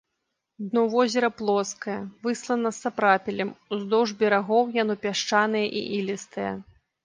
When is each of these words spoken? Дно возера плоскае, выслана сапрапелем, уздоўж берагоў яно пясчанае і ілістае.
Дно 0.69 0.83
возера 0.93 1.29
плоскае, 1.41 1.97
выслана 2.23 2.71
сапрапелем, 2.79 3.49
уздоўж 3.77 4.17
берагоў 4.25 4.75
яно 4.81 4.93
пясчанае 5.07 5.67
і 5.69 5.81
ілістае. 6.03 6.53